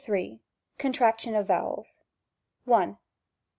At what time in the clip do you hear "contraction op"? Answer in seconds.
0.79-1.45